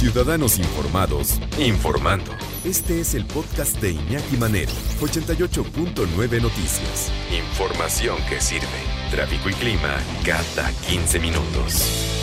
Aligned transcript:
Ciudadanos 0.00 0.58
informados, 0.58 1.38
informando. 1.58 2.32
Este 2.64 3.00
es 3.00 3.12
el 3.12 3.26
podcast 3.26 3.78
de 3.82 3.90
Iñaki 3.90 4.38
Manero, 4.38 4.72
88.9 4.98 6.40
Noticias. 6.40 7.12
Información 7.30 8.16
que 8.26 8.40
sirve. 8.40 8.64
Tráfico 9.10 9.50
y 9.50 9.52
clima 9.52 9.98
cada 10.24 10.72
15 10.88 11.20
minutos. 11.20 12.16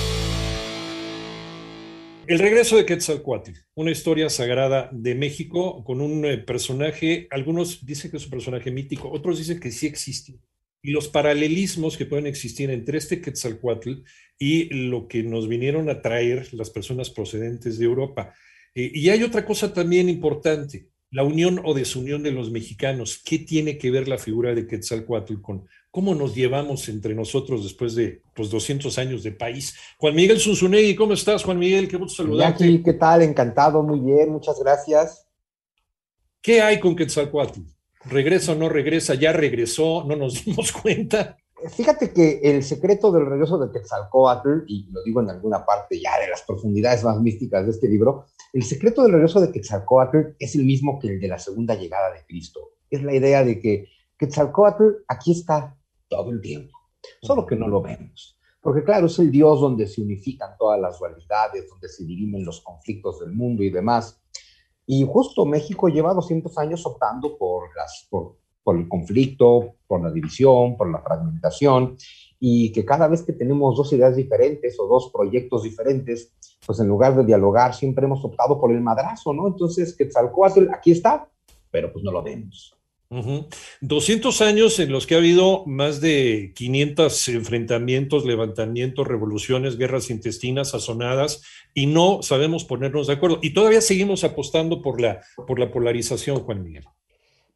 El 2.26 2.40
regreso 2.40 2.78
de 2.78 2.86
Quetzalcoatl, 2.88 3.52
una 3.76 3.92
historia 3.92 4.32
sagrada 4.32 4.90
de 4.92 5.14
México 5.14 5.84
con 5.84 6.02
un 6.02 6.26
eh, 6.26 6.40
personaje, 6.40 7.28
algunos 7.30 7.86
dicen 7.86 8.10
que 8.10 8.18
es 8.18 8.24
un 8.24 8.32
personaje 8.32 8.72
mítico, 8.72 9.12
otros 9.12 9.38
dicen 9.38 9.60
que 9.60 9.70
sí 9.70 9.86
existe. 9.86 10.40
Y 10.82 10.92
los 10.92 11.08
paralelismos 11.08 11.98
que 11.98 12.06
pueden 12.06 12.28
existir 12.28 12.70
entre 12.70 12.98
este 12.98 13.22
Quetzalcoatl 13.22 13.94
y 14.40 14.66
lo 14.74 15.08
que 15.08 15.24
nos 15.24 15.48
vinieron 15.48 15.90
a 15.90 16.02
traer 16.02 16.54
las 16.54 16.70
personas 16.70 17.10
procedentes 17.10 17.78
de 17.78 17.86
Europa. 17.86 18.34
Eh, 18.76 18.92
y 18.94 19.10
hay 19.10 19.24
otra 19.24 19.46
cosa 19.46 19.74
también 19.74 20.08
importante, 20.08 20.90
la 21.10 21.24
unión 21.24 21.62
o 21.64 21.74
desunión 21.74 22.22
de 22.22 22.32
los 22.32 22.52
mexicanos. 22.52 23.22
¿Qué 23.24 23.40
tiene 23.40 23.78
que 23.78 23.92
ver 23.92 24.08
la 24.08 24.18
figura 24.18 24.54
de 24.54 24.68
Quetzalcoatl 24.68 25.42
con 25.42 25.66
cómo 25.90 26.14
nos 26.14 26.36
llevamos 26.36 26.88
entre 26.90 27.16
nosotros 27.16 27.64
después 27.64 27.96
de 27.96 28.22
pues, 28.36 28.50
200 28.50 28.98
años 29.00 29.24
de 29.24 29.32
país? 29.32 29.76
Juan 29.98 30.16
Miguel 30.16 30.40
Zunzunegui, 30.40 30.96
¿cómo 30.96 31.14
estás, 31.14 31.44
Juan 31.44 31.58
Miguel? 31.58 31.88
Qué 31.88 31.98
gusto 31.98 32.24
saludarte. 32.24 32.68
Iñaki, 32.68 32.84
¿qué 32.84 32.94
tal? 32.94 33.24
Encantado, 33.24 33.82
muy 33.82 34.00
bien, 34.00 34.30
muchas 34.32 34.60
gracias. 34.60 35.26
¿Qué 36.42 36.62
hay 36.62 36.80
con 36.80 36.96
Quetzalcoatl? 36.96 37.62
¿Regresa 38.06 38.54
o 38.54 38.56
no 38.56 38.70
regresa? 38.70 39.16
¿Ya 39.16 39.34
regresó? 39.34 40.04
¿No 40.06 40.16
nos 40.16 40.46
dimos 40.46 40.72
cuenta? 40.72 41.38
Fíjate 41.70 42.14
que 42.14 42.40
el 42.44 42.64
secreto 42.64 43.12
del 43.12 43.26
regreso 43.26 43.58
de 43.58 43.72
Quetzalcoatl, 43.72 44.66
y 44.68 44.92
lo 44.92 45.04
digo 45.04 45.22
en 45.22 45.32
alguna 45.32 45.66
parte 45.66 46.00
ya 46.00 46.20
de 46.20 46.30
las 46.30 46.44
profundidades 46.44 47.04
más 47.04 47.20
místicas 47.20 47.66
de 47.66 47.72
este 47.72 47.90
libro, 47.90 48.28
el 48.54 48.64
secreto 48.64 49.02
del 49.02 49.14
regreso 49.14 49.42
de 49.42 49.52
Quetzalcoatl 49.52 50.36
es 50.38 50.56
el 50.56 50.66
mismo 50.66 51.00
que 51.00 51.08
el 51.08 51.20
de 51.20 51.28
la 51.28 51.40
segunda 51.40 51.74
llegada 51.74 52.14
de 52.14 52.24
Cristo. 52.26 52.74
Es 52.90 53.02
la 53.04 53.16
idea 53.16 53.44
de 53.44 53.60
que 53.60 53.88
Quetzalcoatl 54.18 55.04
aquí 55.08 55.32
está 55.32 55.76
todo 56.08 56.30
el 56.32 56.42
tiempo, 56.42 56.78
solo 57.22 57.46
que 57.46 57.56
no 57.56 57.68
lo 57.68 57.82
vemos. 57.82 58.38
Porque 58.62 58.84
claro, 58.84 59.08
es 59.08 59.18
el 59.20 59.32
Dios 59.32 59.60
donde 59.62 59.88
se 59.88 60.02
unifican 60.02 60.52
todas 60.60 60.80
las 60.80 61.00
dualidades, 61.00 61.68
donde 61.70 61.88
se 61.90 62.06
dirimen 62.06 62.46
los 62.46 62.62
conflictos 62.62 63.20
del 63.20 63.32
mundo 63.32 63.64
y 63.64 63.70
demás. 63.70 64.22
Y 64.90 65.06
justo 65.06 65.46
México 65.46 65.90
lleva 65.90 66.14
200 66.14 66.58
años 66.58 66.86
optando 66.86 67.38
por, 67.38 67.70
el 68.78 68.88
conflicto, 68.88 69.76
por 69.86 70.02
la 70.02 70.10
división, 70.10 70.78
por 70.78 70.90
la 70.90 71.02
fragmentación, 71.02 71.98
y 72.40 72.72
que 72.72 72.86
cada 72.86 73.10
vez 73.10 73.22
que 73.22 73.34
tenemos 73.34 73.76
dos 73.76 73.92
ideas 73.92 74.16
diferentes 74.16 74.80
o 74.80 74.88
dos 74.88 75.12
proyectos 75.14 75.64
diferentes, 75.64 76.34
pues 76.66 76.80
en 76.80 76.88
lugar 76.88 77.18
de 77.18 77.26
dialogar 77.26 77.74
siempre 77.74 78.06
hemos 78.06 78.24
optado 78.24 78.60
por 78.62 78.72
el 78.72 78.80
madrazo, 78.80 79.34
¿no? 79.34 79.48
Entonces, 79.48 79.94
Quetzalcóatl 79.94 80.70
aquí 80.74 80.92
está, 80.92 81.30
pero 81.70 81.92
pues 81.92 82.06
no 82.06 82.12
lo 82.12 82.24
vemos. 82.24 82.74
200 83.10 84.42
años 84.42 84.80
en 84.80 84.92
los 84.92 85.08
que 85.08 85.16
ha 85.16 85.20
habido 85.20 85.66
más 85.66 86.02
de 86.02 86.52
500 86.56 87.30
enfrentamientos, 87.30 88.26
levantamientos, 88.26 89.08
revoluciones, 89.08 89.78
guerras 89.78 90.10
intestinas, 90.10 90.72
sazonadas, 90.72 91.42
y 91.74 91.86
no 91.86 92.22
sabemos 92.22 92.66
ponernos 92.66 93.08
de 93.08 93.14
acuerdo. 93.14 93.40
Y 93.42 93.54
todavía 93.54 93.82
seguimos 93.82 94.24
apostando 94.24 94.82
por 94.82 95.00
la, 95.00 95.22
por 95.48 95.58
la 95.58 95.72
polarización, 95.72 96.42
Juan 96.42 96.64
Miguel. 96.64 96.84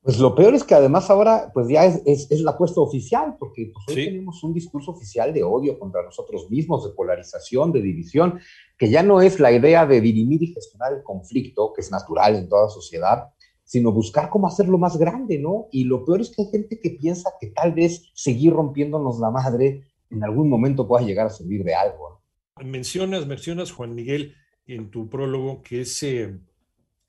Pues 0.03 0.17
lo 0.17 0.34
peor 0.34 0.56
es 0.56 0.63
que 0.63 0.73
además 0.73 1.12
ahora 1.12 1.51
pues 1.53 1.68
ya 1.68 1.85
es, 1.85 2.01
es, 2.06 2.31
es 2.31 2.41
la 2.41 2.51
apuesta 2.51 2.81
oficial, 2.81 3.35
porque 3.38 3.72
pues 3.72 3.85
hoy 3.89 4.03
¿Sí? 4.03 4.09
tenemos 4.09 4.44
un 4.44 4.51
discurso 4.51 4.91
oficial 4.91 5.31
de 5.31 5.44
odio 5.44 5.78
contra 5.78 6.01
nosotros 6.01 6.50
mismos, 6.50 6.83
de 6.83 6.95
polarización, 6.95 7.72
de 7.72 7.81
división, 7.81 8.39
que 8.79 8.89
ya 8.89 9.03
no 9.03 9.22
es 9.22 9.39
la 9.39 9.51
idea 9.51 9.85
de 9.85 10.01
dirimir 10.01 10.41
y 10.41 10.53
gestionar 10.53 10.94
el 10.94 11.03
conflicto, 11.03 11.72
que 11.72 11.81
es 11.81 11.91
natural 11.91 12.35
en 12.35 12.50
toda 12.50 12.68
sociedad, 12.69 13.28
sino 13.72 13.94
buscar 13.94 14.30
cómo 14.30 14.48
hacerlo 14.48 14.78
más 14.78 14.98
grande, 14.98 15.40
¿no? 15.40 15.70
Y 15.72 15.86
lo 15.86 16.04
peor 16.04 16.20
es 16.20 16.32
que 16.32 16.42
hay 16.42 16.50
gente 16.50 16.78
que 16.78 16.90
piensa 16.90 17.30
que 17.40 17.52
tal 17.52 17.72
vez 17.72 18.12
seguir 18.14 18.52
rompiéndonos 18.52 19.18
la 19.20 19.32
madre 19.32 19.86
en 20.09 20.22
algún 20.26 20.50
momento 20.50 20.86
pueda 20.86 21.06
llegar 21.06 21.28
a 21.28 21.30
servir 21.30 21.64
de 21.64 21.74
algo. 21.74 22.22
¿no? 22.60 22.66
Mencionas, 22.66 23.26
mencionas, 23.28 23.72
Juan 23.72 23.96
Miguel, 23.96 24.36
en 24.68 24.92
tu 24.92 25.08
prólogo, 25.08 25.62
que 25.62 25.81
es, 25.81 26.04
eh, 26.04 26.38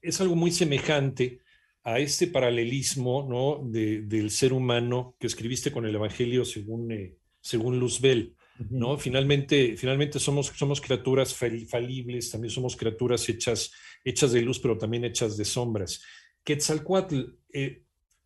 es 0.00 0.20
algo 0.20 0.36
muy 0.36 0.52
semejante 0.52 1.40
a 1.82 1.98
este 1.98 2.28
paralelismo 2.28 3.26
¿no? 3.28 3.68
de, 3.68 4.02
del 4.02 4.30
ser 4.30 4.52
humano 4.52 5.16
que 5.18 5.26
escribiste 5.26 5.72
con 5.72 5.84
el 5.84 5.96
Evangelio 5.96 6.44
según, 6.44 6.92
eh, 6.92 7.16
según 7.40 7.80
Luzbel. 7.80 8.36
¿no? 8.70 8.96
Finalmente, 8.98 9.76
finalmente 9.76 10.20
somos, 10.20 10.52
somos 10.54 10.80
criaturas 10.80 11.34
falibles, 11.34 12.30
también 12.30 12.52
somos 12.52 12.76
criaturas 12.76 13.28
hechas, 13.28 13.72
hechas 14.04 14.30
de 14.30 14.42
luz, 14.42 14.60
pero 14.60 14.78
también 14.78 15.04
hechas 15.04 15.36
de 15.36 15.44
sombras. 15.44 16.00
Quetzalcoatl, 16.44 17.20
eh, 17.52 17.84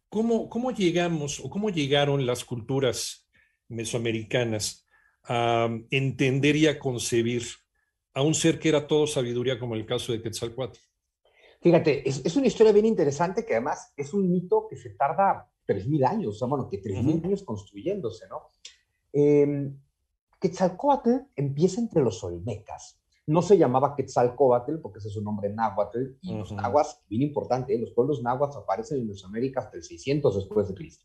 ¿cómo, 0.08 0.48
¿cómo 0.48 0.70
llegamos 0.70 1.40
o 1.40 1.50
cómo 1.50 1.70
llegaron 1.70 2.24
las 2.26 2.44
culturas 2.44 3.28
mesoamericanas 3.68 4.86
a 5.24 5.68
entender 5.90 6.56
y 6.56 6.66
a 6.66 6.78
concebir 6.78 7.42
a 8.14 8.22
un 8.22 8.34
ser 8.34 8.58
que 8.58 8.68
era 8.68 8.86
todo 8.86 9.06
sabiduría 9.06 9.58
como 9.58 9.74
el 9.74 9.84
caso 9.84 10.12
de 10.12 10.22
Quetzalcoatl? 10.22 10.78
Fíjate, 11.60 12.08
es, 12.08 12.24
es, 12.24 12.36
una 12.36 12.46
historia 12.46 12.72
bien 12.72 12.86
interesante 12.86 13.44
que 13.44 13.54
además 13.54 13.92
es 13.96 14.14
un 14.14 14.30
mito 14.30 14.66
que 14.68 14.76
se 14.76 14.90
tarda 14.90 15.50
3.000 15.66 16.06
años, 16.06 16.36
o 16.36 16.38
sea, 16.38 16.48
bueno, 16.48 16.68
que 16.68 16.80
3.000 16.80 16.98
uh 16.98 17.02
-huh. 17.02 17.24
años 17.24 17.42
construyéndose, 17.42 18.28
¿no? 18.28 18.42
Eh, 19.12 19.72
Quetzalcoatl 20.40 21.10
empieza 21.34 21.80
entre 21.80 22.02
los 22.02 22.22
olmecas. 22.22 23.00
No 23.26 23.42
se 23.42 23.58
llamaba 23.58 23.94
Quetzalcoatl 23.96 24.78
porque 24.80 24.98
ese 24.98 25.08
es 25.08 25.16
un 25.16 25.24
nombre 25.24 25.48
náhuatl, 25.50 25.98
y 26.20 26.30
uh 26.30 26.34
-huh. 26.34 26.38
los 26.38 26.52
nahuas, 26.52 27.02
bien 27.08 27.22
importante, 27.22 27.74
¿eh? 27.74 27.78
los 27.78 27.90
pueblos 27.90 28.22
nahuas 28.22 28.56
aparecen 28.56 28.98
en 28.98 29.08
Mesoamérica 29.08 29.60
hasta 29.60 29.76
el 29.76 29.82
600 29.82 30.36
después 30.36 30.68
de 30.68 30.74
Cristo. 30.74 31.04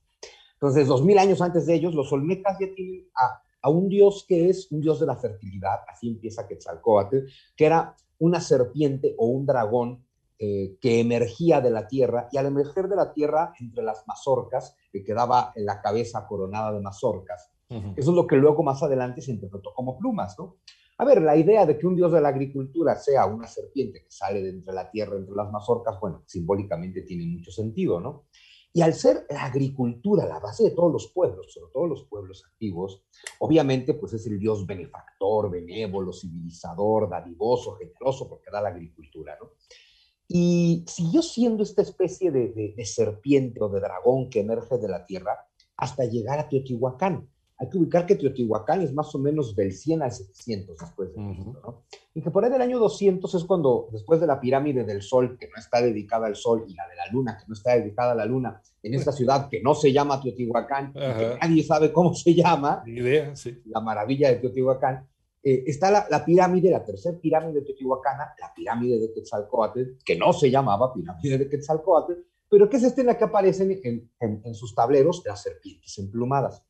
Entonces, 0.54 0.88
2.000 0.88 1.18
años 1.20 1.42
antes 1.42 1.66
de 1.66 1.74
ellos, 1.74 1.96
los 1.96 2.12
olmecas 2.14 2.58
ya 2.59 2.68
tienen 2.76 3.09
a, 3.16 3.42
a 3.64 3.70
un 3.70 3.90
dios 3.90 4.26
que 4.28 4.50
es 4.50 4.72
un 4.72 4.82
dios 4.82 5.00
de 5.00 5.08
la 5.08 5.16
fertilidad, 5.16 5.80
así 5.88 6.08
empieza 6.09 6.48
Quetzalcoatl, 6.48 7.18
que 7.56 7.66
era 7.66 7.96
una 8.20 8.40
serpiente 8.40 9.16
o 9.18 9.26
un 9.26 9.46
dragón 9.48 10.06
eh, 10.38 10.78
que 10.80 11.00
emergía 11.00 11.62
de 11.62 11.70
la 11.70 11.88
tierra 11.88 12.28
y 12.32 12.38
al 12.38 12.48
emerger 12.48 12.88
de 12.88 12.96
la 12.96 13.14
tierra 13.14 13.53
entre 13.59 13.84
las 13.84 14.08
mazorcas, 14.08 14.76
que 14.92 15.03
quedaba 15.03 15.52
en 15.56 15.66
la 15.66 15.82
cabeza 15.82 16.26
coronada 16.28 16.72
de 16.72 16.80
mazorcas. 16.82 17.52
Uh 17.70 17.76
-huh. 17.76 17.94
Eso 17.96 18.09
es 18.12 18.16
lo 18.16 18.26
que 18.28 18.36
luego 18.36 18.64
más 18.64 18.82
adelante 18.84 19.22
se 19.22 19.32
interpretó 19.32 19.74
como 19.74 19.98
plumas, 19.98 20.38
¿no? 20.40 20.58
A 21.01 21.03
ver, 21.03 21.19
la 21.19 21.35
idea 21.35 21.66
de 21.66 21.79
que 21.79 21.88
un 21.88 21.95
dios 21.95 22.12
de 22.12 22.22
la 22.22 22.29
agricultura 22.29 22.95
sea 22.95 23.25
una 23.25 23.47
serpiente 23.47 24.03
que 24.03 24.12
sale 24.12 24.44
de 24.44 24.50
entre 24.51 24.72
la 24.72 24.91
tierra, 24.91 25.17
entre 25.17 25.34
las 25.35 25.51
mazorcas, 25.51 26.00
bueno, 26.00 26.22
simbólicamente 26.28 27.01
tiene 27.01 27.25
mucho 27.25 27.50
sentido, 27.50 28.00
¿no? 28.00 28.28
Y 28.72 28.81
al 28.84 28.94
ser 28.94 29.25
la 29.28 29.45
agricultura 29.45 30.28
la 30.28 30.40
base 30.40 30.66
de 30.66 30.75
todos 30.75 30.94
los 30.94 31.11
pueblos, 31.11 31.51
sobre 31.53 31.72
todo 31.73 31.88
los 31.88 32.03
pueblos 32.03 32.44
antiguos, 32.45 33.03
obviamente 33.40 33.95
pues 33.95 34.13
es 34.13 34.28
el 34.28 34.38
dios 34.38 34.67
benefactor, 34.67 35.50
benévolo, 35.50 36.13
civilizador, 36.13 37.09
dadivoso, 37.09 37.78
generoso, 37.78 38.29
porque 38.29 38.52
da 38.52 38.61
la 38.61 38.70
agricultura, 38.70 39.35
¿no? 39.41 39.53
Y 40.28 40.85
siguió 40.85 41.23
siendo 41.23 41.64
esta 41.64 41.81
especie 41.81 42.29
de, 42.29 42.73
de, 42.78 42.85
serpiente 42.85 43.59
o 43.59 43.70
de 43.70 43.79
dragón 43.79 44.29
que 44.29 44.41
emerge 44.41 44.78
de 44.78 44.87
la 44.87 45.03
tierra 45.03 45.47
hasta 45.78 46.05
llegar 46.05 46.37
a 46.37 46.47
Teotihuacán. 46.47 47.28
Hay 47.61 47.69
que 47.69 47.78
ubicar 47.78 48.08
que 48.08 48.16
Teotihuacán 48.16 48.81
es 48.81 48.91
más 48.91 49.13
o 49.13 49.19
menos 49.19 49.55
del 49.55 49.72
100 49.72 50.02
al 50.02 50.11
700 50.11 50.75
después 50.79 51.09
de 51.09 51.13
Cristo, 51.13 51.43
uh 51.43 51.53
-huh. 51.53 51.61
¿no? 51.61 51.84
Y 52.16 52.22
que 52.23 52.31
por 52.31 52.43
ahí 52.43 52.49
del 52.49 52.63
año 52.63 52.79
200 52.79 53.35
es 53.35 53.43
cuando, 53.43 53.87
después 53.91 54.19
de 54.19 54.25
la 54.25 54.40
pirámide 54.40 54.84
del 54.84 55.03
Sol, 55.03 55.37
que 55.40 55.47
no 55.47 55.53
está 55.59 55.79
dedicada 55.79 56.25
al 56.25 56.35
Sol, 56.35 56.66
y 56.67 56.73
la 56.73 56.87
de 56.90 56.96
la 56.96 57.05
Luna, 57.11 57.37
que 57.37 57.46
no 57.47 57.53
está 57.53 57.75
dedicada 57.75 58.13
a 58.13 58.16
la 58.16 58.25
Luna, 58.25 58.59
en 58.81 58.96
esta 58.96 59.11
ciudad 59.11 59.47
que 59.47 59.61
no 59.61 59.75
se 59.75 59.93
llama 59.93 60.19
Teotihuacán, 60.19 60.91
que 60.91 61.37
nadie 61.40 61.61
sabe 61.61 61.93
cómo 61.93 62.16
se 62.16 62.34
llama, 62.34 62.81
Ni 62.84 62.93
idea, 62.99 63.35
sí. 63.35 63.61
la 63.66 63.79
maravilla 63.79 64.29
de 64.29 64.37
Teotihuacán, 64.37 65.07
eh, 65.43 65.64
está 65.67 65.91
la, 65.91 66.07
la, 66.09 66.25
pirámide, 66.25 66.72
la 66.72 66.84
tercera 66.84 67.16
pirámide 67.19 67.59
de 67.59 67.66
Teotihuacana, 67.67 68.34
la 68.40 68.52
pirámide 68.55 68.97
de 68.97 69.14
Quetzalcoatl, 69.14 69.99
que 70.03 70.16
no 70.17 70.34
se 70.34 70.49
llamaba 70.49 70.91
pirámide 70.91 71.37
de 71.37 71.47
Quetzalcoatl, 71.47 72.14
pero 72.49 72.67
que 72.67 72.78
es 72.78 72.84
esta 72.84 73.02
en 73.02 73.07
la 73.07 73.17
que 73.19 73.23
aparecen 73.25 73.79
en, 73.84 74.11
en, 74.19 74.41
en 74.43 74.55
sus 74.55 74.73
tableros 74.73 75.22
las 75.28 75.43
serpientes 75.43 75.96
emplumadas. 75.99 76.64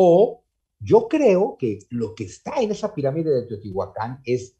O 0.00 0.44
Yo 0.78 1.08
creo 1.08 1.56
que 1.58 1.80
lo 1.90 2.14
que 2.14 2.22
está 2.22 2.60
en 2.60 2.70
esa 2.70 2.94
pirámide 2.94 3.30
de 3.30 3.48
Teotihuacán 3.48 4.20
es, 4.24 4.56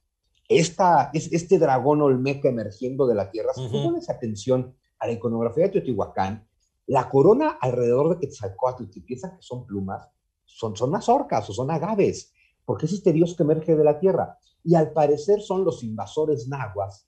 esta, 0.49 1.11
es 1.15 1.33
este 1.33 1.61
dragón 1.61 2.03
olmeca 2.03 2.49
emergiendo 2.49 3.07
de 3.07 3.15
la 3.15 3.31
tierra. 3.31 3.55
Si 3.55 3.69
tú 3.69 3.85
pones 3.85 4.11
atención 4.11 4.75
a 4.99 5.07
la 5.07 5.13
iconografía 5.13 5.67
de 5.67 5.71
Teotihuacán, 5.71 6.45
la 6.89 7.09
corona 7.09 7.51
alrededor 7.61 8.09
de 8.09 8.19
Quetzalcóatl, 8.19 8.91
que 8.91 9.01
piensan 9.01 9.37
que 9.37 9.43
son 9.43 9.65
plumas, 9.65 10.11
son, 10.45 10.75
son 10.75 10.93
orcas 11.07 11.49
o 11.51 11.53
son 11.53 11.71
agaves, 11.71 12.33
porque 12.65 12.87
es 12.87 12.95
este 12.95 13.13
dios 13.13 13.37
que 13.37 13.45
emerge 13.45 13.77
de 13.77 13.85
la 13.85 14.01
tierra. 14.01 14.37
Y 14.65 14.75
al 14.75 14.91
parecer 14.91 15.41
son 15.41 15.65
los 15.65 15.85
invasores 15.85 16.49
nahuas, 16.49 17.07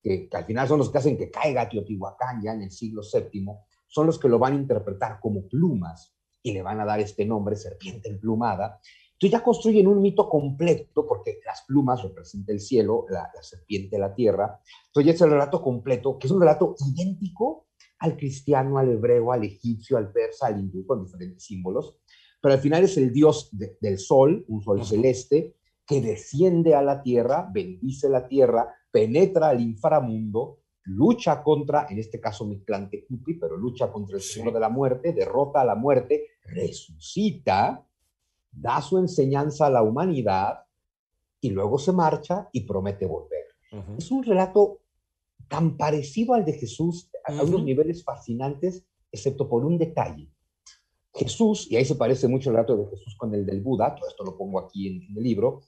que, 0.00 0.28
que 0.28 0.36
al 0.36 0.44
final 0.44 0.68
son 0.68 0.78
los 0.78 0.88
que 0.88 0.98
hacen 0.98 1.18
que 1.18 1.32
caiga 1.32 1.68
Teotihuacán 1.68 2.42
ya 2.44 2.52
en 2.52 2.62
el 2.62 2.70
siglo 2.70 3.02
VII, 3.02 3.46
son 3.88 4.06
los 4.06 4.20
que 4.20 4.28
lo 4.28 4.38
van 4.38 4.52
a 4.52 4.56
interpretar 4.56 5.18
como 5.18 5.48
plumas 5.48 6.14
y 6.42 6.52
le 6.52 6.62
van 6.62 6.80
a 6.80 6.84
dar 6.84 7.00
este 7.00 7.24
nombre, 7.24 7.56
serpiente 7.56 8.08
emplumada. 8.08 8.80
Entonces 9.12 9.38
ya 9.38 9.44
construyen 9.44 9.86
un 9.86 10.02
mito 10.02 10.28
completo, 10.28 11.06
porque 11.06 11.38
las 11.46 11.62
plumas 11.62 12.02
representan 12.02 12.56
el 12.56 12.60
cielo, 12.60 13.06
la, 13.08 13.30
serpiente 13.40 13.98
la 13.98 14.14
tierra. 14.14 14.60
Entonces 14.86 15.06
ya 15.06 15.12
es 15.12 15.20
el 15.20 15.30
relato 15.30 15.62
completo, 15.62 16.18
que 16.18 16.26
es 16.26 16.32
un 16.32 16.40
relato 16.40 16.74
idéntico 16.88 17.68
al 18.00 18.16
cristiano, 18.16 18.78
al 18.78 18.90
hebreo, 18.90 19.30
al 19.30 19.44
egipcio, 19.44 19.96
al 19.96 20.10
persa, 20.10 20.48
al 20.48 20.58
hindú, 20.58 20.84
con 20.84 21.04
diferentes 21.04 21.44
símbolos. 21.44 22.00
Pero 22.40 22.54
al 22.54 22.60
final 22.60 22.82
es 22.82 22.96
el 22.96 23.12
dios 23.12 23.50
del 23.52 23.98
sol, 23.98 24.44
un 24.48 24.60
sol 24.60 24.84
celeste, 24.84 25.54
que 25.86 26.00
desciende 26.00 26.74
a 26.74 26.82
la 26.82 27.00
tierra, 27.02 27.48
bendice 27.52 28.08
la 28.08 28.26
tierra, 28.26 28.74
penetra 28.90 29.50
al 29.50 29.60
inframundo 29.60 30.61
lucha 30.84 31.42
contra, 31.42 31.86
en 31.88 31.98
este 31.98 32.20
caso 32.20 32.44
Mictlantecuhtli, 32.44 33.34
pero 33.34 33.56
lucha 33.56 33.90
contra 33.90 34.16
el 34.16 34.22
Señor 34.22 34.52
de 34.52 34.60
la 34.60 34.68
muerte, 34.68 35.12
derrota 35.12 35.60
a 35.60 35.64
la 35.64 35.74
muerte, 35.74 36.26
resucita, 36.44 37.86
da 38.50 38.82
su 38.82 38.98
enseñanza 38.98 39.66
a 39.66 39.70
la 39.70 39.82
humanidad 39.82 40.64
y 41.40 41.50
luego 41.50 41.78
se 41.78 41.92
marcha 41.92 42.48
y 42.52 42.62
promete 42.62 43.06
volver. 43.06 43.46
Es 43.96 44.10
un 44.10 44.22
relato 44.22 44.80
tan 45.48 45.76
parecido 45.76 46.34
al 46.34 46.44
de 46.44 46.52
Jesús, 46.52 47.10
a 47.24 47.42
unos 47.42 47.64
niveles 47.64 48.04
fascinantes, 48.04 48.84
excepto 49.10 49.48
por 49.48 49.64
un 49.64 49.78
detalle. 49.78 50.30
Jesús, 51.14 51.70
y 51.70 51.76
ahí 51.76 51.84
se 51.84 51.94
parece 51.94 52.28
mucho 52.28 52.50
el 52.50 52.56
relato 52.56 52.76
de 52.76 52.88
Jesús 52.90 53.16
con 53.16 53.34
el 53.34 53.44
del 53.44 53.60
Buda, 53.60 53.94
todo 53.94 54.08
esto 54.08 54.24
lo 54.24 54.36
pongo 54.36 54.58
aquí 54.60 54.88
en 54.88 55.16
el 55.16 55.22
libro, 55.22 55.62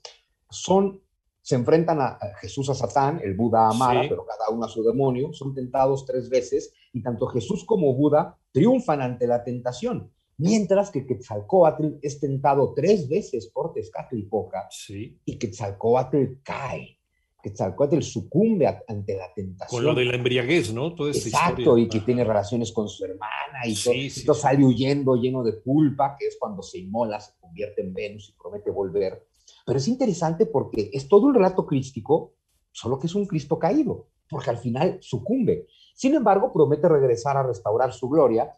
son 0.49 1.01
se 1.45 1.53
enfrentan 1.53 2.01
a, 2.01 2.17
Jesús 2.41 2.71
a 2.71 2.73
Satán, 2.73 3.21
el 3.23 3.35
Buda 3.35 3.69
a 3.69 3.73
Mara, 3.73 4.01
pero 4.09 4.25
cada 4.25 4.49
uno 4.49 4.65
a 4.65 4.67
su 4.67 4.83
demonio, 4.83 5.31
son 5.31 5.53
tentados 5.53 6.03
tres 6.03 6.27
veces 6.27 6.73
y 6.91 7.03
tanto 7.03 7.27
Jesús 7.27 7.63
como 7.63 7.93
Buda 7.93 8.35
triunfan 8.51 9.03
ante 9.03 9.27
la 9.27 9.43
tentación, 9.43 10.11
mientras 10.37 10.89
que 10.89 11.05
Quetzalcoatl 11.05 11.99
es 12.01 12.19
tentado 12.19 12.73
tres 12.73 13.07
veces 13.07 13.45
por 13.53 13.73
Tezcatlipoca 13.73 14.67
sí. 14.71 15.19
y 15.23 15.37
Quetzalcoatl 15.37 16.41
cae. 16.41 16.97
Quetzalcoatl 17.43 18.01
sucumbe 18.01 18.65
ante 18.87 19.15
la 19.15 19.31
tentación. 19.31 19.83
Con 19.83 19.85
lo 19.85 19.93
de 19.93 20.05
la 20.05 20.15
embriaguez, 20.15 20.73
¿no? 20.73 20.95
Exacto, 21.05 21.77
y 21.77 21.87
que 21.87 21.99
tiene 21.99 22.23
relaciones 22.23 22.71
con 22.71 22.89
su 22.89 23.05
hermana 23.05 23.67
y 23.67 23.75
todo, 24.23 24.33
sale 24.33 24.65
huyendo 24.65 25.15
lleno 25.15 25.43
de 25.43 25.61
culpa, 25.61 26.15
que 26.17 26.25
es 26.25 26.37
cuando 26.39 26.63
se 26.63 26.79
inmola, 26.79 27.19
se 27.19 27.33
convierte 27.39 27.83
en 27.83 27.93
Venus 27.93 28.29
y 28.29 28.41
promete 28.41 28.71
volver. 28.71 29.27
Pero 29.65 29.79
es 29.79 29.87
interesante 29.87 30.45
porque 30.45 30.91
es 30.93 31.07
todo 31.07 31.25
un 31.27 31.33
relato 31.33 31.65
crístico, 31.65 32.35
solo 32.71 32.99
que 32.99 33.07
es 33.07 33.15
un 33.15 33.25
Cristo 33.25 33.57
caído, 33.57 34.07
porque 34.29 34.51
al 34.51 34.59
final 34.59 34.99
sucumbe. 35.01 35.67
Sin 35.95 36.13
embargo, 36.13 36.53
promete 36.53 36.87
regresar 36.87 37.35
a 37.35 37.43
restaurar 37.43 37.91
su 37.91 38.07
gloria 38.07 38.55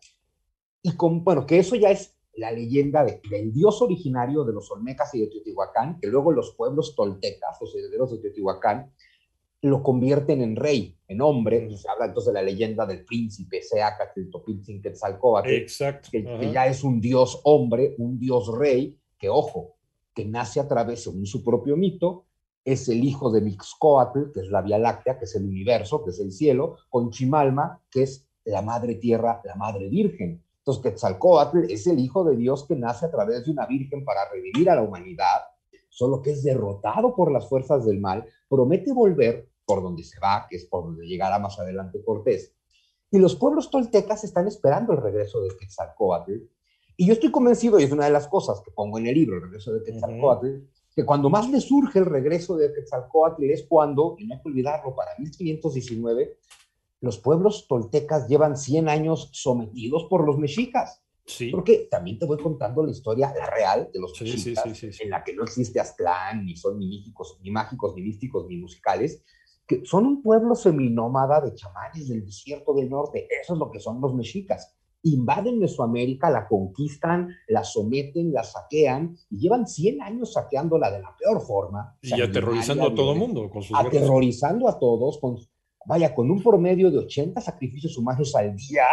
y 0.81 0.95
con, 0.95 1.23
bueno, 1.23 1.45
que 1.45 1.59
eso 1.59 1.75
ya 1.75 1.91
es 1.91 2.17
la 2.33 2.51
leyenda 2.51 3.03
del 3.03 3.51
dios 3.51 3.81
originario 3.81 4.43
de 4.43 4.53
los 4.53 4.69
Olmecas 4.69 5.13
y 5.15 5.21
de 5.21 5.27
Teotihuacán, 5.27 5.99
que 5.99 6.07
luego 6.07 6.31
los 6.31 6.53
pueblos 6.55 6.95
toltecas, 6.95 7.57
los 7.59 7.75
herederos 7.75 8.11
de 8.11 8.19
Teotihuacán, 8.19 8.91
lo 9.61 9.81
convierten 9.81 10.41
en 10.41 10.55
rey, 10.55 10.95
en 11.07 11.21
hombre, 11.21 11.75
se 11.75 11.89
habla 11.89 12.05
entonces 12.05 12.31
de 12.31 12.39
la 12.39 12.45
leyenda 12.45 12.85
del 12.85 13.03
príncipe 13.05 13.63
Seacatl 13.63 14.29
Quetzalcóatl. 14.83 15.49
Que, 16.11 16.23
que, 16.23 16.51
ya 16.51 16.67
es 16.67 16.83
un 16.83 17.01
dios 17.01 17.41
hombre, 17.43 17.95
un 17.97 18.19
dios 18.19 18.55
rey, 18.55 18.99
que 19.17 19.29
ojo, 19.29 19.76
que 20.17 20.25
nace 20.25 20.59
a 20.59 20.67
través, 20.67 21.03
según 21.03 21.27
su 21.27 21.43
propio 21.43 21.77
mito, 21.77 22.25
es 22.65 22.89
el 22.89 23.03
hijo 23.03 23.31
de 23.31 23.39
Mixcoatl, 23.39 24.31
que 24.33 24.39
es 24.39 24.49
la 24.49 24.63
Vía 24.63 24.79
Láctea, 24.79 25.19
que 25.19 25.25
es 25.25 25.35
el 25.35 25.45
universo, 25.45 26.03
que 26.03 26.09
es 26.09 26.19
el 26.19 26.31
cielo, 26.31 26.77
con 26.89 27.11
Chimalma, 27.11 27.83
que 27.91 28.01
es 28.01 28.27
la 28.43 28.63
madre 28.63 28.95
tierra, 28.95 29.39
la 29.43 29.53
madre 29.53 29.87
virgen. 29.89 30.43
Entonces, 30.57 30.81
Quetzalcoatl 30.81 31.69
es 31.69 31.85
el 31.85 31.99
hijo 31.99 32.23
de 32.23 32.35
Dios 32.35 32.65
que 32.65 32.75
nace 32.75 33.05
a 33.05 33.11
través 33.11 33.45
de 33.45 33.51
una 33.51 33.67
virgen 33.67 34.03
para 34.03 34.27
revivir 34.31 34.71
a 34.71 34.75
la 34.75 34.81
humanidad, 34.81 35.41
solo 35.87 36.19
que 36.23 36.31
es 36.31 36.41
derrotado 36.41 37.15
por 37.15 37.31
las 37.31 37.47
fuerzas 37.47 37.85
del 37.85 37.99
mal, 37.99 38.25
promete 38.49 38.91
volver 38.93 39.47
por 39.65 39.83
donde 39.83 40.03
se 40.03 40.19
va, 40.19 40.47
que 40.49 40.55
es 40.55 40.65
por 40.65 40.83
donde 40.83 41.05
llegará 41.05 41.37
más 41.37 41.59
adelante 41.59 42.03
Cortés. 42.03 42.55
Y 43.11 43.19
los 43.19 43.35
pueblos 43.35 43.69
toltecas 43.69 44.23
están 44.23 44.47
esperando 44.47 44.93
el 44.93 45.01
regreso 45.03 45.41
de 45.41 45.55
Quetzalcoatl 45.55 46.37
y 46.97 47.05
yo 47.05 47.13
estoy 47.13 47.29
convencido, 47.29 47.79
y 47.79 47.83
es 47.83 47.91
una 47.91 48.05
de 48.05 48.11
las 48.11 48.27
cosas 48.27 48.59
que 48.61 48.71
pongo 48.71 48.97
en 48.97 49.05
el 49.05 49.13
libro, 49.13 49.35
el 49.35 49.43
regreso 49.43 49.71
de 49.71 49.83
Quetzalcoatl, 49.83 50.47
que 50.95 51.05
cuando 51.05 51.29
más 51.29 51.47
le 51.47 51.61
surge 51.61 51.99
el 51.99 52.05
regreso 52.05 52.57
de 52.57 52.73
Quetzalcoatl 52.73 53.43
es 53.43 53.67
cuando, 53.69 54.15
y 54.17 54.25
no 54.25 54.33
hay 54.33 54.41
que 54.41 54.49
olvidarlo, 54.49 54.95
para 54.95 55.11
1519, 55.19 56.39
los 57.01 57.19
pueblos 57.19 57.67
toltecas 57.67 58.27
llevan 58.27 58.57
100 58.57 58.89
años 58.89 59.29
sometidos 59.31 60.05
por 60.05 60.25
los 60.25 60.39
mexicas. 60.39 61.03
Sí. 61.23 61.51
Porque 61.51 61.87
también 61.91 62.17
te 62.17 62.25
voy 62.25 62.39
contando 62.39 62.83
la 62.83 62.91
historia, 62.91 63.31
la 63.37 63.47
real 63.47 63.89
de 63.93 63.99
los 63.99 64.17
sí, 64.17 64.23
mexicas, 64.23 64.75
sí, 64.75 64.89
en 65.01 65.11
la 65.11 65.23
que 65.23 65.35
no 65.35 65.43
existe 65.43 65.79
Aztlán, 65.79 66.45
ni 66.45 66.55
son 66.55 66.79
ni 66.79 66.87
místicos, 66.87 67.37
ni 67.43 67.51
mágicos, 67.51 67.93
ni 67.95 68.01
místicos, 68.01 68.47
ni 68.47 68.57
musicales, 68.57 69.21
que 69.67 69.85
son 69.85 70.07
un 70.07 70.23
pueblo 70.23 70.55
seminómada 70.55 71.41
de 71.41 71.53
chamanes 71.53 72.07
del 72.07 72.25
desierto 72.25 72.73
del 72.73 72.89
norte. 72.89 73.27
Eso 73.39 73.53
es 73.53 73.59
lo 73.59 73.69
que 73.69 73.79
son 73.79 74.01
los 74.01 74.15
mexicas 74.15 74.73
invaden 75.03 75.59
Mesoamérica, 75.59 76.29
la 76.29 76.47
conquistan, 76.47 77.29
la 77.47 77.63
someten, 77.63 78.31
la 78.33 78.43
saquean 78.43 79.15
y 79.29 79.39
llevan 79.39 79.67
100 79.67 80.01
años 80.01 80.33
saqueándola 80.33 80.91
de 80.91 81.01
la 81.01 81.15
peor 81.17 81.41
forma. 81.41 81.97
Y 82.01 82.21
aterrorizando 82.21 82.87
a 82.87 82.95
todo 82.95 83.13
el 83.13 83.19
mundo 83.19 83.49
con 83.49 83.61
sus 83.61 83.77
Aterrorizando 83.77 84.67
a 84.67 84.77
todos, 84.79 85.19
con, 85.19 85.37
vaya, 85.85 86.13
con 86.13 86.29
un 86.29 86.41
promedio 86.41 86.91
de 86.91 86.99
80 86.99 87.39
sacrificios 87.41 87.97
humanos 87.97 88.35
al 88.35 88.55
día. 88.55 88.83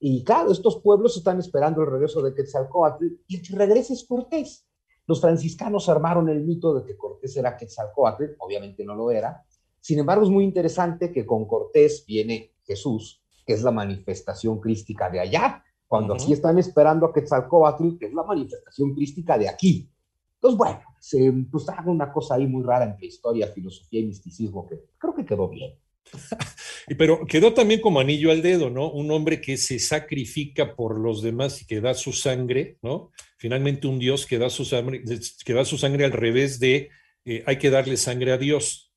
Y 0.00 0.22
claro, 0.22 0.52
estos 0.52 0.80
pueblos 0.80 1.16
están 1.16 1.38
esperando 1.38 1.82
el 1.82 1.90
regreso 1.90 2.22
de 2.22 2.34
Quetzalcoatl 2.34 3.04
y 3.26 3.36
el 3.36 3.42
que 3.42 3.56
regrese 3.56 3.94
es 3.94 4.04
Cortés. 4.04 4.66
Los 5.06 5.20
franciscanos 5.20 5.88
armaron 5.88 6.28
el 6.28 6.44
mito 6.44 6.74
de 6.74 6.84
que 6.84 6.96
Cortés 6.96 7.36
era 7.36 7.56
Quetzalcoatl, 7.56 8.24
obviamente 8.38 8.84
no 8.84 8.94
lo 8.94 9.10
era. 9.10 9.44
Sin 9.80 9.98
embargo, 9.98 10.24
es 10.24 10.30
muy 10.30 10.44
interesante 10.44 11.10
que 11.10 11.24
con 11.24 11.46
Cortés 11.46 12.04
viene 12.06 12.52
Jesús, 12.62 13.22
que 13.48 13.54
es 13.54 13.62
la 13.62 13.70
manifestación 13.70 14.60
crística 14.60 15.08
de 15.08 15.20
allá, 15.20 15.64
cuando 15.86 16.12
así 16.12 16.34
están 16.34 16.58
esperando 16.58 17.06
a 17.06 17.14
Quetzalcóatl, 17.14 17.96
que 17.98 18.04
es 18.04 18.12
la 18.12 18.22
manifestación 18.22 18.94
crística 18.94 19.38
de 19.38 19.48
aquí. 19.48 19.88
Entonces, 20.34 20.58
bueno, 20.58 20.82
se 21.00 21.32
pues, 21.50 21.66
haga 21.70 21.90
una 21.90 22.12
cosa 22.12 22.34
ahí 22.34 22.46
muy 22.46 22.62
rara 22.62 22.84
entre 22.84 23.06
historia, 23.06 23.46
filosofía 23.46 24.00
y 24.00 24.04
misticismo 24.04 24.66
que 24.68 24.78
creo 24.98 25.14
que 25.14 25.24
quedó 25.24 25.48
bien. 25.48 25.72
Pero 26.98 27.24
quedó 27.24 27.54
también 27.54 27.80
como 27.80 28.00
anillo 28.00 28.30
al 28.30 28.42
dedo, 28.42 28.68
¿no? 28.68 28.90
Un 28.90 29.10
hombre 29.12 29.40
que 29.40 29.56
se 29.56 29.78
sacrifica 29.78 30.76
por 30.76 30.98
los 31.00 31.22
demás 31.22 31.62
y 31.62 31.66
que 31.66 31.80
da 31.80 31.94
su 31.94 32.12
sangre, 32.12 32.76
¿no? 32.82 33.12
Finalmente 33.38 33.86
un 33.86 33.98
Dios 33.98 34.26
que 34.26 34.36
da 34.36 34.50
su 34.50 34.66
sangre, 34.66 35.02
que 35.42 35.54
da 35.54 35.64
su 35.64 35.78
sangre 35.78 36.04
al 36.04 36.12
revés 36.12 36.60
de 36.60 36.90
eh, 37.24 37.42
hay 37.46 37.56
que 37.56 37.70
darle 37.70 37.96
sangre 37.96 38.32
a 38.32 38.36
Dios. 38.36 38.92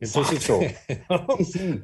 Entonces, 0.00 0.48
¿no? 1.10 1.26
sí, 1.36 1.44
sí. 1.44 1.80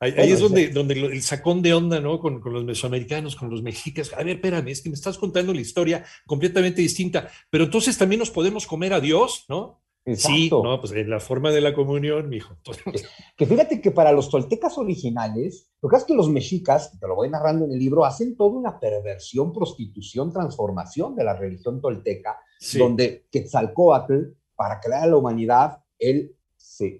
Ahí, 0.00 0.32
es 0.32 0.40
donde, 0.40 0.68
donde 0.70 0.94
el 0.94 1.22
sacón 1.22 1.60
de 1.60 1.74
onda, 1.74 2.00
¿no? 2.00 2.18
Con, 2.20 2.40
con, 2.40 2.54
los 2.54 2.64
mesoamericanos, 2.64 3.36
con 3.36 3.50
los 3.50 3.62
mexicas. 3.62 4.10
A 4.14 4.24
ver, 4.24 4.36
espérame, 4.36 4.68
es 4.68 4.80
que 4.80 4.88
me 4.88 4.94
estás 4.94 5.18
contando 5.18 5.52
la 5.52 5.60
historia 5.60 6.04
completamente 6.26 6.80
distinta. 6.80 7.28
Pero 7.50 7.64
entonces 7.64 7.98
también 7.98 8.18
nos 8.18 8.30
podemos 8.30 8.66
comer 8.66 8.94
a 8.94 9.00
Dios, 9.00 9.44
¿no? 9.50 9.82
Exacto. 10.06 10.36
Sí, 10.36 10.50
no, 10.50 10.80
pues 10.80 10.92
en 10.92 11.10
la 11.10 11.20
forma 11.20 11.50
de 11.50 11.60
la 11.60 11.74
comunión, 11.74 12.28
mijo. 12.28 12.56
Que 13.36 13.46
fíjate 13.46 13.80
que 13.80 13.90
para 13.90 14.12
los 14.12 14.30
toltecas 14.30 14.78
originales, 14.78 15.70
lo 15.82 15.88
que 15.88 15.96
es 15.96 16.04
que 16.04 16.14
los 16.14 16.30
mexicas, 16.30 16.98
te 16.98 17.06
lo 17.06 17.14
voy 17.14 17.28
narrando 17.28 17.66
en 17.66 17.72
el 17.72 17.78
libro, 17.78 18.04
hacen 18.04 18.36
toda 18.36 18.58
una 18.58 18.80
perversión, 18.80 19.52
prostitución, 19.52 20.32
transformación 20.32 21.14
de 21.14 21.24
la 21.24 21.34
religión 21.34 21.80
tolteca, 21.80 22.38
sí. 22.58 22.78
donde 22.78 23.26
Quetzalcoatl, 23.30 24.32
para 24.54 24.80
crear 24.80 25.04
a 25.04 25.06
la 25.08 25.16
humanidad, 25.16 25.82
él 25.98 26.34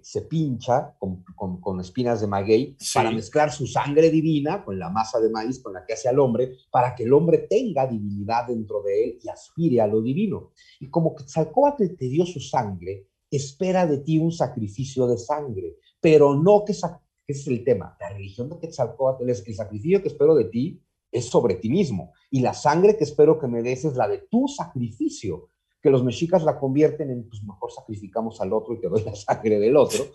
se, 0.01 0.21
pincha 0.23 0.95
con, 0.99 1.79
espinas 1.79 2.21
de 2.21 2.27
maguey 2.27 2.77
para 2.93 3.11
mezclar 3.11 3.51
su 3.51 3.65
sangre 3.65 4.09
divina 4.09 4.63
con 4.63 4.77
la 4.77 4.89
masa 4.89 5.19
de 5.19 5.29
maíz 5.29 5.59
con 5.59 5.73
la 5.73 5.85
que 5.85 5.93
hace 5.93 6.07
al 6.07 6.19
hombre, 6.19 6.51
para 6.69 6.93
que 6.93 7.03
el 7.03 7.13
hombre 7.13 7.39
tenga 7.49 7.87
divinidad 7.87 8.47
dentro 8.47 8.83
de 8.83 9.03
él 9.03 9.19
y 9.23 9.29
aspire 9.29 9.81
a 9.81 9.87
lo 9.87 10.01
divino. 10.01 10.51
Y 10.79 10.89
como 10.89 11.15
que 11.15 11.23
Quetzalcóatl 11.23 11.95
te 11.97 12.07
dio 12.07 12.25
su 12.25 12.39
sangre, 12.39 13.07
espera 13.29 13.87
de 13.87 13.99
ti 13.99 14.17
un 14.17 14.31
sacrificio 14.31 15.07
de 15.07 15.17
sangre, 15.17 15.77
pero 15.99 16.35
no 16.35 16.63
que, 16.65 16.73
ese 16.73 16.99
es 17.27 17.47
el 17.47 17.63
tema. 17.63 17.95
La 17.99 18.09
religión 18.09 18.49
de 18.49 18.59
Quetzalcóatl 18.59 19.29
es 19.29 19.47
el 19.47 19.55
sacrificio 19.55 20.01
que 20.01 20.09
espero 20.09 20.35
de 20.35 20.45
ti 20.45 20.81
es 21.11 21.25
sobre 21.25 21.55
ti 21.55 21.69
mismo 21.69 22.13
y 22.29 22.39
la 22.39 22.53
sangre 22.53 22.95
que 22.95 23.03
espero 23.03 23.37
que 23.37 23.47
me 23.47 23.61
des 23.61 23.83
es 23.83 23.95
la 23.95 24.07
de 24.07 24.19
tu 24.19 24.47
sacrificio. 24.47 25.49
Que 25.81 25.89
los 25.89 26.03
mexicas 26.03 26.43
la 26.43 26.59
convierten 26.59 27.09
en, 27.09 27.27
pues 27.27 27.43
mejor 27.43 27.71
sacrificamos 27.71 28.39
al 28.41 28.53
otro 28.53 28.73
y 28.73 28.79
te 28.79 28.87
doy 28.87 29.03
la 29.03 29.15
sangre 29.15 29.59
del 29.59 29.75
otro. 29.75 30.05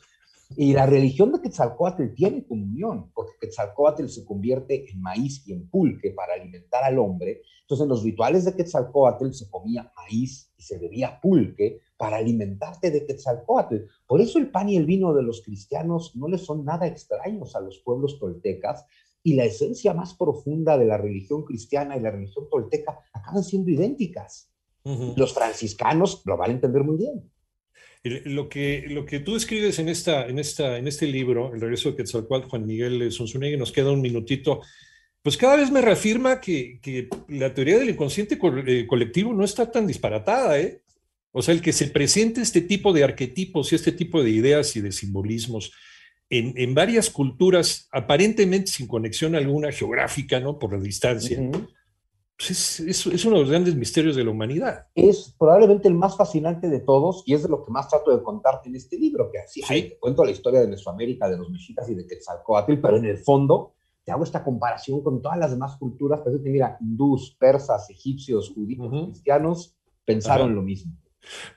Y 0.54 0.72
la 0.72 0.86
religión 0.86 1.32
de 1.32 1.40
Quetzalcoatl 1.40 2.14
tiene 2.14 2.46
comunión, 2.46 3.10
porque 3.12 3.32
Quetzalcoatl 3.40 4.06
se 4.06 4.24
convierte 4.24 4.88
en 4.88 5.02
maíz 5.02 5.42
y 5.46 5.52
en 5.52 5.68
pulque 5.68 6.10
para 6.10 6.34
alimentar 6.34 6.84
al 6.84 7.00
hombre. 7.00 7.42
Entonces, 7.62 7.82
en 7.82 7.88
los 7.88 8.04
rituales 8.04 8.44
de 8.44 8.54
Quetzalcoatl 8.54 9.32
se 9.32 9.50
comía 9.50 9.92
maíz 9.96 10.52
y 10.56 10.62
se 10.62 10.78
bebía 10.78 11.20
pulque 11.20 11.80
para 11.96 12.18
alimentarte 12.18 12.92
de 12.92 13.04
Quetzalcoatl. 13.04 13.76
Por 14.06 14.20
eso 14.20 14.38
el 14.38 14.50
pan 14.50 14.68
y 14.68 14.76
el 14.76 14.86
vino 14.86 15.12
de 15.14 15.24
los 15.24 15.42
cristianos 15.42 16.14
no 16.14 16.28
les 16.28 16.42
son 16.42 16.64
nada 16.64 16.86
extraños 16.86 17.56
a 17.56 17.60
los 17.60 17.78
pueblos 17.78 18.20
toltecas 18.20 18.84
y 19.24 19.34
la 19.34 19.44
esencia 19.44 19.94
más 19.94 20.14
profunda 20.14 20.78
de 20.78 20.84
la 20.84 20.96
religión 20.96 21.44
cristiana 21.44 21.96
y 21.96 22.00
la 22.00 22.12
religión 22.12 22.48
tolteca 22.48 23.00
acaban 23.12 23.42
siendo 23.42 23.72
idénticas. 23.72 24.52
Los 25.16 25.34
franciscanos 25.34 26.22
lo 26.24 26.36
van 26.36 26.50
a 26.50 26.54
entender 26.54 26.82
muy 26.84 26.96
bien. 26.96 27.30
Lo 28.04 28.48
que, 28.48 28.84
lo 28.88 29.04
que 29.04 29.18
tú 29.18 29.34
escribes 29.34 29.80
en, 29.80 29.88
esta, 29.88 30.26
en, 30.26 30.38
esta, 30.38 30.78
en 30.78 30.86
este 30.86 31.06
libro, 31.06 31.52
El 31.52 31.60
regreso 31.60 31.90
de 31.90 31.96
Quetzalcoatl, 31.96 32.48
Juan 32.48 32.66
Miguel 32.66 33.10
Sonsunegui, 33.10 33.56
nos 33.56 33.72
queda 33.72 33.90
un 33.90 34.00
minutito, 34.00 34.60
pues 35.22 35.36
cada 35.36 35.56
vez 35.56 35.72
me 35.72 35.80
reafirma 35.80 36.40
que, 36.40 36.78
que 36.80 37.08
la 37.28 37.52
teoría 37.52 37.78
del 37.78 37.90
inconsciente 37.90 38.38
eh, 38.66 38.86
colectivo 38.86 39.32
no 39.32 39.44
está 39.44 39.72
tan 39.72 39.88
disparatada, 39.88 40.60
¿eh? 40.60 40.82
O 41.32 41.42
sea, 41.42 41.52
el 41.52 41.60
que 41.60 41.72
se 41.72 41.88
presente 41.88 42.40
este 42.40 42.60
tipo 42.60 42.92
de 42.92 43.02
arquetipos 43.02 43.72
y 43.72 43.74
este 43.74 43.90
tipo 43.90 44.22
de 44.22 44.30
ideas 44.30 44.76
y 44.76 44.80
de 44.80 44.92
simbolismos 44.92 45.72
en, 46.30 46.54
en 46.56 46.74
varias 46.74 47.10
culturas, 47.10 47.88
aparentemente 47.92 48.70
sin 48.70 48.86
conexión 48.86 49.34
alguna 49.34 49.72
geográfica, 49.72 50.40
¿no? 50.40 50.58
Por 50.58 50.72
la 50.72 50.80
distancia, 50.80 51.40
pues 52.36 52.80
es, 52.80 53.06
es, 53.06 53.24
uno 53.24 53.36
de 53.36 53.40
los 53.42 53.50
grandes 53.50 53.74
misterios 53.74 54.14
de 54.14 54.22
la 54.22 54.30
humanidad. 54.30 54.86
Es 54.94 55.34
probablemente 55.38 55.88
el 55.88 55.94
más 55.94 56.16
fascinante 56.16 56.68
de 56.68 56.80
todos 56.80 57.22
y 57.26 57.32
es 57.32 57.42
de 57.42 57.48
lo 57.48 57.64
que 57.64 57.72
más 57.72 57.88
trato 57.88 58.14
de 58.14 58.22
contarte 58.22 58.68
en 58.68 58.76
este 58.76 58.98
libro, 58.98 59.30
que 59.30 59.38
así 59.38 59.62
¿Sí? 59.62 59.94
cuento 59.98 60.24
la 60.24 60.32
historia 60.32 60.60
de 60.60 60.68
Mesoamérica, 60.68 61.30
de 61.30 61.38
los 61.38 61.48
mexicas 61.50 61.88
y 61.88 61.94
de 61.94 62.06
Quetzalcoatl, 62.06 62.74
pero 62.80 62.98
en 62.98 63.06
el 63.06 63.18
fondo 63.18 63.72
te 64.04 64.12
hago 64.12 64.22
esta 64.22 64.44
comparación 64.44 65.02
con 65.02 65.22
todas 65.22 65.38
las 65.38 65.50
demás 65.50 65.76
culturas, 65.78 66.20
pero 66.24 66.38
mira, 66.38 66.76
hindús, 66.80 67.36
persas, 67.40 67.88
egipcios, 67.90 68.52
judíos, 68.54 68.88
cristianos, 68.90 69.74
pensaron 70.04 70.54
lo 70.54 70.62
mismo. 70.62 70.92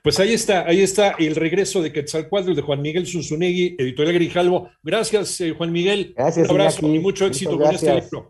Pues 0.04 0.20
ahí 0.20 0.34
está, 0.34 0.66
ahí 0.66 0.82
está 0.82 1.12
el 1.20 1.36
regreso 1.36 1.82
de 1.82 1.94
Quetzalcoatl 1.94 2.56
de 2.56 2.62
Juan 2.62 2.82
Miguel 2.82 3.06
Zunzunegui, 3.06 3.76
editorial 3.78 4.16
Grijalvo. 4.16 4.70
Gracias, 4.82 5.40
eh, 5.42 5.52
Juan 5.52 5.72
Miguel. 5.72 6.14
Gracias, 6.18 6.50
Un 6.50 6.56
abrazo 6.60 6.88
y 6.88 7.00
mucho 7.00 7.26
éxito 7.26 7.58
con 7.58 7.74
este 7.74 7.94
libro. 7.94 8.28